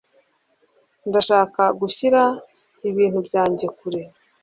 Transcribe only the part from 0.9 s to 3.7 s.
Ndashaka gushyira ibintu byanjye